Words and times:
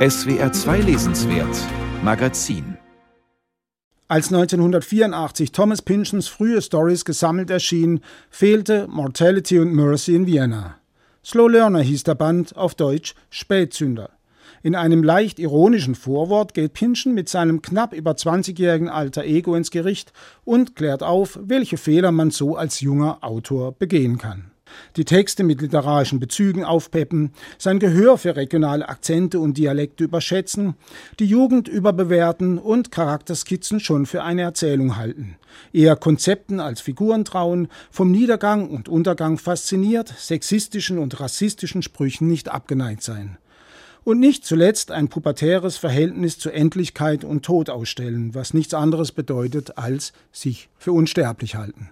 SWR 0.00 0.50
2 0.50 0.80
Lesenswert 0.80 1.54
Magazin 2.02 2.78
als 4.08 4.32
1984 4.32 5.52
Thomas 5.52 5.82
Pynchons 5.82 6.26
frühe 6.26 6.62
Stories 6.62 7.04
gesammelt 7.04 7.50
erschienen, 7.50 8.00
fehlte 8.30 8.88
Mortality 8.88 9.58
und 9.58 9.74
Mercy 9.74 10.14
in 10.14 10.26
Vienna. 10.26 10.76
Slow 11.22 11.50
Learner 11.50 11.82
hieß 11.82 12.04
der 12.04 12.14
Band, 12.14 12.56
auf 12.56 12.74
Deutsch 12.74 13.14
Spätzünder. 13.28 14.08
In 14.62 14.74
einem 14.74 15.02
leicht 15.02 15.38
ironischen 15.38 15.94
Vorwort 15.94 16.54
geht 16.54 16.72
Pynchon 16.72 17.12
mit 17.12 17.28
seinem 17.28 17.60
knapp 17.60 17.92
über 17.92 18.12
20-jährigen 18.12 18.88
alter 18.88 19.24
Ego 19.24 19.54
ins 19.54 19.70
Gericht 19.70 20.14
und 20.46 20.76
klärt 20.76 21.02
auf, 21.02 21.38
welche 21.42 21.76
Fehler 21.76 22.10
man 22.10 22.30
so 22.30 22.56
als 22.56 22.80
junger 22.80 23.18
Autor 23.20 23.72
begehen 23.72 24.16
kann 24.16 24.49
die 24.96 25.04
Texte 25.04 25.44
mit 25.44 25.60
literarischen 25.60 26.20
Bezügen 26.20 26.64
aufpeppen, 26.64 27.32
sein 27.58 27.78
Gehör 27.78 28.18
für 28.18 28.36
regionale 28.36 28.88
Akzente 28.88 29.40
und 29.40 29.56
Dialekte 29.58 30.04
überschätzen, 30.04 30.74
die 31.18 31.26
Jugend 31.26 31.68
überbewerten 31.68 32.58
und 32.58 32.90
Charakterskizzen 32.90 33.80
schon 33.80 34.06
für 34.06 34.22
eine 34.22 34.42
Erzählung 34.42 34.96
halten, 34.96 35.36
eher 35.72 35.96
Konzepten 35.96 36.60
als 36.60 36.80
Figuren 36.80 37.24
trauen, 37.24 37.68
vom 37.90 38.10
Niedergang 38.10 38.68
und 38.68 38.88
Untergang 38.88 39.38
fasziniert, 39.38 40.08
sexistischen 40.16 40.98
und 40.98 41.20
rassistischen 41.20 41.82
Sprüchen 41.82 42.28
nicht 42.28 42.50
abgeneigt 42.50 43.02
sein. 43.02 43.38
Und 44.02 44.18
nicht 44.18 44.46
zuletzt 44.46 44.90
ein 44.92 45.08
pubertäres 45.08 45.76
Verhältnis 45.76 46.38
zur 46.38 46.54
Endlichkeit 46.54 47.22
und 47.22 47.44
Tod 47.44 47.68
ausstellen, 47.68 48.34
was 48.34 48.54
nichts 48.54 48.72
anderes 48.72 49.12
bedeutet 49.12 49.76
als 49.76 50.12
sich 50.32 50.70
für 50.78 50.92
unsterblich 50.92 51.54
halten. 51.54 51.90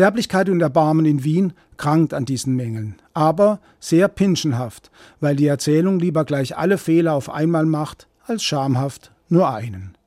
Sterblichkeit 0.00 0.48
und 0.48 0.62
Erbarmen 0.62 1.04
in 1.04 1.24
Wien 1.24 1.52
krankt 1.76 2.14
an 2.14 2.24
diesen 2.24 2.56
Mängeln, 2.56 2.96
aber 3.12 3.60
sehr 3.80 4.08
pinschenhaft, 4.08 4.90
weil 5.20 5.36
die 5.36 5.46
Erzählung 5.46 5.98
lieber 5.98 6.24
gleich 6.24 6.56
alle 6.56 6.78
Fehler 6.78 7.12
auf 7.12 7.28
einmal 7.28 7.66
macht, 7.66 8.08
als 8.24 8.42
schamhaft 8.42 9.12
nur 9.28 9.52
einen. 9.52 9.98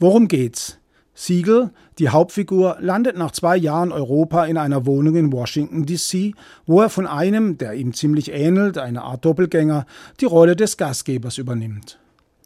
Worum 0.00 0.26
geht's? 0.26 0.78
Siegel, 1.14 1.70
die 2.00 2.08
Hauptfigur, 2.08 2.78
landet 2.80 3.16
nach 3.16 3.30
zwei 3.30 3.56
Jahren 3.56 3.92
Europa 3.92 4.46
in 4.46 4.56
einer 4.56 4.84
Wohnung 4.84 5.14
in 5.14 5.32
Washington, 5.32 5.86
D.C., 5.86 6.34
wo 6.66 6.80
er 6.80 6.90
von 6.90 7.06
einem, 7.06 7.56
der 7.56 7.74
ihm 7.74 7.94
ziemlich 7.94 8.32
ähnelt, 8.32 8.78
eine 8.78 9.02
Art 9.02 9.24
Doppelgänger, 9.24 9.86
die 10.18 10.24
Rolle 10.24 10.56
des 10.56 10.76
Gastgebers 10.76 11.38
übernimmt. 11.38 12.00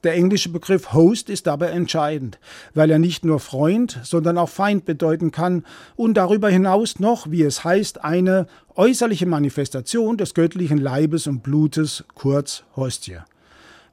Der 0.05 0.15
englische 0.15 0.49
Begriff 0.49 0.93
Host 0.93 1.31
ist 1.31 1.47
dabei 1.47 1.69
entscheidend, 1.69 2.41
weil 2.75 2.91
er 2.91 2.99
nicht 2.99 3.25
nur 3.25 3.39
Freund, 3.39 4.01
sondern 4.03 4.37
auch 4.37 4.49
Feind 4.49 4.85
bedeuten 4.85 5.31
kann 5.31 5.65
und 5.95 6.15
darüber 6.15 6.49
hinaus 6.49 6.99
noch, 6.99 7.31
wie 7.31 7.43
es 7.43 7.63
heißt, 7.63 8.03
eine 8.05 8.47
äußerliche 8.75 9.27
Manifestation 9.27 10.17
des 10.17 10.35
göttlichen 10.35 10.79
Leibes 10.79 11.29
und 11.29 11.43
Blutes, 11.45 12.05
kurz 12.15 12.65
Hostie. 12.75 13.19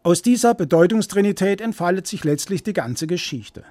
Aus 0.01 0.21
dieser 0.21 0.55
Bedeutungstrinität 0.55 1.61
entfaltet 1.61 2.07
sich 2.07 2.23
letztlich 2.23 2.63
die 2.63 2.73
ganze 2.73 3.05
Geschichte. 3.05 3.63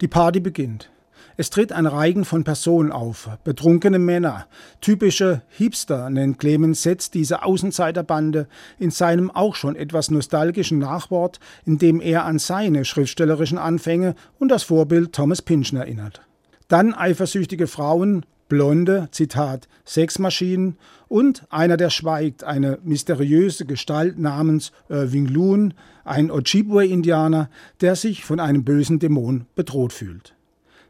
Die 0.00 0.08
Party 0.08 0.40
beginnt. 0.40 0.90
Es 1.36 1.50
tritt 1.50 1.72
ein 1.72 1.86
Reigen 1.86 2.24
von 2.24 2.44
Personen 2.44 2.92
auf, 2.92 3.28
betrunkene 3.44 3.98
Männer. 3.98 4.46
Typische 4.80 5.42
Hipster 5.48 6.08
nennt 6.10 6.38
Clemens 6.38 6.82
Setz 6.82 7.10
diese 7.10 7.42
Außenseiterbande 7.42 8.48
in 8.78 8.90
seinem 8.90 9.30
auch 9.30 9.54
schon 9.54 9.76
etwas 9.76 10.10
nostalgischen 10.10 10.78
Nachwort, 10.78 11.40
in 11.64 11.78
dem 11.78 12.00
er 12.00 12.24
an 12.24 12.38
seine 12.38 12.84
schriftstellerischen 12.84 13.58
Anfänge 13.58 14.14
und 14.38 14.48
das 14.48 14.62
Vorbild 14.62 15.12
Thomas 15.12 15.42
Pynchon 15.42 15.78
erinnert. 15.78 16.22
Dann 16.68 16.94
eifersüchtige 16.94 17.66
Frauen, 17.66 18.24
blonde, 18.48 19.08
Zitat, 19.10 19.68
Sexmaschinen 19.84 20.78
und 21.08 21.44
einer, 21.50 21.76
der 21.76 21.90
schweigt, 21.90 22.44
eine 22.44 22.78
mysteriöse 22.84 23.66
Gestalt 23.66 24.18
namens 24.18 24.72
Irving 24.88 25.26
Loon, 25.26 25.74
ein 26.04 26.30
Ojibwe-Indianer, 26.30 27.50
der 27.80 27.96
sich 27.96 28.24
von 28.24 28.40
einem 28.40 28.64
bösen 28.64 28.98
Dämon 28.98 29.46
bedroht 29.54 29.92
fühlt. 29.92 30.35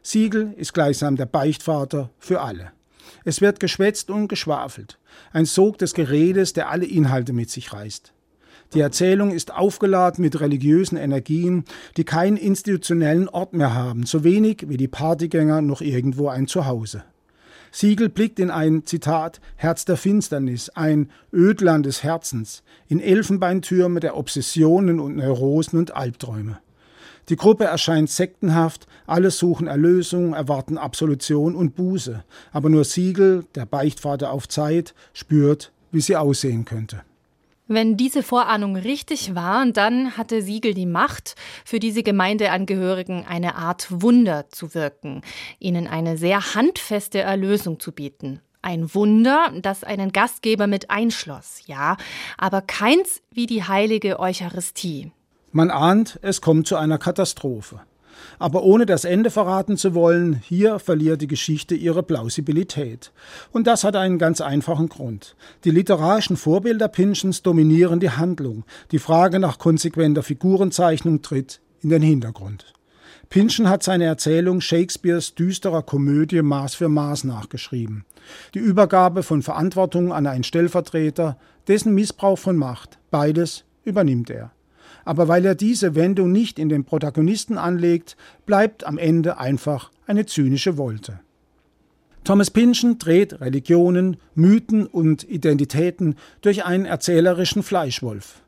Siegel 0.09 0.53
ist 0.55 0.73
gleichsam 0.73 1.17
der 1.17 1.25
Beichtvater 1.25 2.11
für 2.17 2.39
alle. 2.39 2.71
Es 3.25 3.41
wird 3.41 3.59
geschwätzt 3.59 4.09
und 4.09 4.29
geschwafelt, 4.29 4.99
ein 5.33 5.43
Sog 5.43 5.79
des 5.79 5.93
Geredes, 5.93 6.53
der 6.53 6.69
alle 6.69 6.85
Inhalte 6.85 7.33
mit 7.33 7.49
sich 7.49 7.73
reißt. 7.73 8.13
Die 8.73 8.79
Erzählung 8.79 9.31
ist 9.31 9.53
aufgeladen 9.53 10.21
mit 10.21 10.39
religiösen 10.39 10.95
Energien, 10.95 11.65
die 11.97 12.05
keinen 12.05 12.37
institutionellen 12.37 13.27
Ort 13.27 13.51
mehr 13.51 13.73
haben, 13.73 14.05
so 14.05 14.23
wenig 14.23 14.69
wie 14.69 14.77
die 14.77 14.87
Partygänger 14.87 15.61
noch 15.61 15.81
irgendwo 15.81 16.29
ein 16.29 16.47
Zuhause. 16.47 17.03
Siegel 17.73 18.07
blickt 18.07 18.39
in 18.39 18.49
ein, 18.49 18.85
Zitat, 18.85 19.41
Herz 19.57 19.83
der 19.83 19.97
Finsternis, 19.97 20.69
ein 20.69 21.11
Ödland 21.33 21.85
des 21.85 22.01
Herzens, 22.03 22.63
in 22.87 23.01
Elfenbeintürme 23.01 23.99
der 23.99 24.15
Obsessionen 24.15 25.01
und 25.01 25.17
Neurosen 25.17 25.77
und 25.77 25.93
Albträume. 25.97 26.59
Die 27.29 27.35
Gruppe 27.35 27.65
erscheint 27.65 28.09
sektenhaft, 28.09 28.87
alle 29.05 29.31
suchen 29.31 29.67
Erlösung, 29.67 30.33
erwarten 30.33 30.77
Absolution 30.77 31.55
und 31.55 31.75
Buße, 31.75 32.23
aber 32.53 32.69
nur 32.69 32.85
Siegel, 32.85 33.45
der 33.55 33.65
Beichtvater 33.65 34.31
auf 34.31 34.47
Zeit, 34.47 34.93
spürt, 35.13 35.73
wie 35.91 35.99
sie 35.99 36.15
aussehen 36.15 36.63
könnte. 36.63 37.03
Wenn 37.69 37.97
diese 37.97 38.23
Vorahnung 38.23 38.77
richtig 38.77 39.35
war, 39.35 39.65
dann 39.65 40.15
hatte 40.15 40.41
Siegel 40.41 40.73
die 40.73 40.85
Macht, 40.85 41.35
für 41.65 41.79
diese 41.79 42.01
Gemeindeangehörigen 42.01 43.25
eine 43.27 43.55
Art 43.55 43.87
Wunder 43.89 44.47
zu 44.49 44.73
wirken, 44.73 45.21
ihnen 45.59 45.85
eine 45.85 46.17
sehr 46.17 46.55
handfeste 46.55 47.19
Erlösung 47.19 47.81
zu 47.81 47.91
bieten. 47.91 48.39
Ein 48.61 48.93
Wunder, 48.95 49.51
das 49.61 49.83
einen 49.83 50.13
Gastgeber 50.13 50.67
mit 50.67 50.89
einschloss, 50.89 51.61
ja, 51.65 51.97
aber 52.37 52.61
keins 52.61 53.21
wie 53.31 53.47
die 53.47 53.65
heilige 53.65 54.17
Eucharistie. 54.19 55.11
Man 55.51 55.71
ahnt, 55.71 56.19
es 56.21 56.41
kommt 56.41 56.67
zu 56.67 56.75
einer 56.75 56.97
Katastrophe. 56.97 57.79
Aber 58.39 58.63
ohne 58.63 58.85
das 58.85 59.05
Ende 59.05 59.31
verraten 59.31 59.77
zu 59.77 59.93
wollen, 59.93 60.33
hier 60.33 60.79
verliert 60.79 61.21
die 61.21 61.27
Geschichte 61.27 61.75
ihre 61.75 62.03
Plausibilität. 62.03 63.11
Und 63.51 63.67
das 63.67 63.83
hat 63.83 63.95
einen 63.95 64.17
ganz 64.17 64.41
einfachen 64.41 64.89
Grund. 64.89 65.35
Die 65.63 65.71
literarischen 65.71 66.35
Vorbilder 66.35 66.87
Pinchens 66.87 67.43
dominieren 67.43 67.99
die 67.99 68.11
Handlung. 68.11 68.65
Die 68.91 68.99
Frage 68.99 69.39
nach 69.39 69.57
konsequenter 69.57 70.23
Figurenzeichnung 70.23 71.21
tritt 71.21 71.61
in 71.81 71.89
den 71.89 72.01
Hintergrund. 72.01 72.73
Pynchon 73.29 73.69
hat 73.69 73.83
seine 73.83 74.05
Erzählung 74.05 74.61
Shakespeares 74.61 75.35
düsterer 75.35 75.81
Komödie 75.81 76.41
Maß 76.41 76.75
für 76.75 76.89
Maß 76.89 77.25
nachgeschrieben. 77.25 78.05
Die 78.53 78.59
Übergabe 78.59 79.23
von 79.23 79.41
Verantwortung 79.41 80.13
an 80.13 80.27
einen 80.27 80.43
Stellvertreter, 80.43 81.37
dessen 81.67 81.93
Missbrauch 81.93 82.39
von 82.39 82.55
Macht, 82.55 82.99
beides 83.11 83.65
übernimmt 83.83 84.29
er 84.29 84.51
aber 85.07 85.29
weil 85.29 85.45
er 85.45 85.55
diese 85.55 85.95
Wendung 85.95 86.33
nicht 86.33 86.59
in 86.59 86.67
den 86.67 86.83
Protagonisten 86.83 87.57
anlegt, 87.57 88.17
bleibt 88.45 88.85
am 88.85 88.97
Ende 88.97 89.37
einfach 89.37 89.89
eine 90.05 90.25
zynische 90.25 90.75
Wolte. 90.75 91.21
Thomas 92.25 92.51
Pynchon 92.51 92.99
dreht 92.99 93.39
Religionen, 93.39 94.17
Mythen 94.35 94.85
und 94.85 95.23
Identitäten 95.23 96.15
durch 96.41 96.65
einen 96.65 96.83
erzählerischen 96.83 97.63
Fleischwolf. 97.63 98.41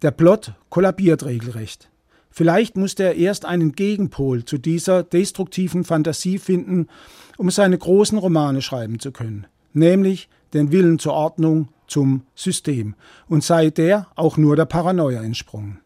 Der 0.00 0.10
Plot 0.10 0.54
kollabiert 0.70 1.26
regelrecht. 1.26 1.90
Vielleicht 2.30 2.78
musste 2.78 3.02
er 3.02 3.16
erst 3.16 3.44
einen 3.44 3.72
Gegenpol 3.72 4.46
zu 4.46 4.56
dieser 4.56 5.02
destruktiven 5.02 5.84
Fantasie 5.84 6.38
finden, 6.38 6.88
um 7.36 7.50
seine 7.50 7.76
großen 7.76 8.16
Romane 8.16 8.62
schreiben 8.62 8.98
zu 8.98 9.12
können, 9.12 9.46
nämlich 9.74 10.30
den 10.54 10.72
Willen 10.72 10.98
zur 10.98 11.12
Ordnung, 11.12 11.68
zum 11.86 12.22
System, 12.34 12.94
und 13.28 13.44
sei 13.44 13.68
der 13.68 14.06
auch 14.14 14.38
nur 14.38 14.56
der 14.56 14.64
Paranoia 14.64 15.22
entsprungen. 15.22 15.80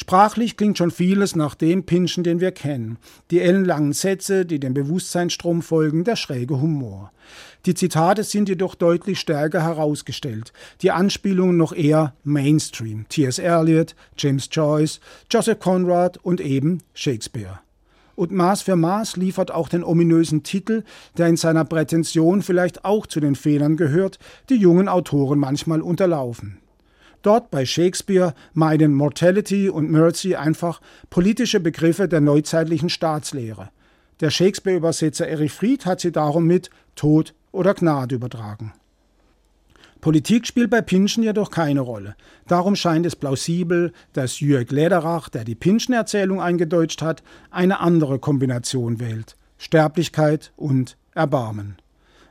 Sprachlich 0.00 0.56
klingt 0.56 0.78
schon 0.78 0.92
vieles 0.92 1.34
nach 1.34 1.56
dem 1.56 1.82
Pinschen, 1.82 2.22
den 2.22 2.38
wir 2.38 2.52
kennen. 2.52 2.98
Die 3.32 3.40
ellenlangen 3.40 3.92
Sätze, 3.92 4.46
die 4.46 4.60
dem 4.60 4.72
Bewusstseinsstrom 4.72 5.60
folgen, 5.60 6.04
der 6.04 6.14
schräge 6.14 6.60
Humor. 6.60 7.10
Die 7.66 7.74
Zitate 7.74 8.22
sind 8.22 8.48
jedoch 8.48 8.76
deutlich 8.76 9.18
stärker 9.18 9.60
herausgestellt, 9.60 10.52
die 10.82 10.92
Anspielungen 10.92 11.56
noch 11.56 11.72
eher 11.72 12.14
Mainstream. 12.22 13.06
T.S. 13.08 13.40
Eliot, 13.40 13.96
James 14.16 14.48
Joyce, 14.52 15.00
Joseph 15.32 15.58
Conrad 15.58 16.16
und 16.18 16.40
eben 16.40 16.84
Shakespeare. 16.94 17.58
Und 18.14 18.30
Maß 18.30 18.62
für 18.62 18.76
Maß 18.76 19.16
liefert 19.16 19.50
auch 19.50 19.68
den 19.68 19.82
ominösen 19.82 20.44
Titel, 20.44 20.84
der 21.16 21.26
in 21.26 21.36
seiner 21.36 21.64
Prätension 21.64 22.42
vielleicht 22.42 22.84
auch 22.84 23.08
zu 23.08 23.18
den 23.18 23.34
Fehlern 23.34 23.76
gehört, 23.76 24.20
die 24.48 24.58
jungen 24.58 24.88
Autoren 24.88 25.40
manchmal 25.40 25.82
unterlaufen. 25.82 26.58
Dort 27.22 27.50
bei 27.50 27.66
Shakespeare 27.66 28.34
meiden 28.52 28.94
Mortality 28.94 29.68
und 29.68 29.90
Mercy 29.90 30.36
einfach 30.36 30.80
politische 31.10 31.60
Begriffe 31.60 32.08
der 32.08 32.20
neuzeitlichen 32.20 32.88
Staatslehre. 32.88 33.70
Der 34.20 34.30
Shakespeare-Übersetzer 34.30 35.28
Erich 35.28 35.52
Fried 35.52 35.86
hat 35.86 36.00
sie 36.00 36.12
darum 36.12 36.46
mit 36.46 36.70
Tod 36.94 37.34
oder 37.52 37.74
Gnade 37.74 38.16
übertragen. 38.16 38.72
Politik 40.00 40.46
spielt 40.46 40.70
bei 40.70 40.80
Pinschen 40.80 41.24
jedoch 41.24 41.50
keine 41.50 41.80
Rolle. 41.80 42.14
Darum 42.46 42.76
scheint 42.76 43.04
es 43.04 43.16
plausibel, 43.16 43.92
dass 44.12 44.38
Jürg 44.38 44.70
Lederach, 44.70 45.28
der 45.28 45.44
die 45.44 45.56
Pinschen-Erzählung 45.56 46.40
eingedeutscht 46.40 47.02
hat, 47.02 47.22
eine 47.50 47.80
andere 47.80 48.20
Kombination 48.20 49.00
wählt: 49.00 49.36
Sterblichkeit 49.58 50.52
und 50.56 50.96
Erbarmen. 51.14 51.76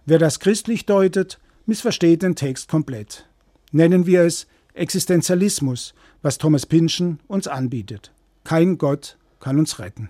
Wer 0.05 0.17
das 0.17 0.39
christlich 0.39 0.85
deutet, 0.85 1.39
missversteht 1.65 2.23
den 2.23 2.35
Text 2.35 2.69
komplett. 2.69 3.27
Nennen 3.73 4.05
wir 4.05 4.21
es 4.21 4.47
Existenzialismus, 4.77 5.93
was 6.21 6.37
Thomas 6.37 6.65
Pynchon 6.65 7.19
uns 7.27 7.47
anbietet. 7.47 8.11
Kein 8.43 8.77
Gott 8.77 9.17
kann 9.39 9.59
uns 9.59 9.79
retten. 9.79 10.09